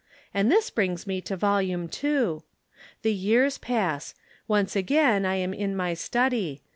And 0.33 0.51
this 0.51 0.71
brings 0.71 1.05
me 1.05 1.21
to 1.21 1.37
Volume 1.37 1.87
Two. 1.87 2.41
The 3.03 3.13
years 3.13 3.59
pass. 3.59 4.15
Once 4.47 4.75
again 4.75 5.27
I 5.27 5.35
am 5.35 5.53
in 5.53 5.75
my 5.75 5.93
study. 5.93 6.63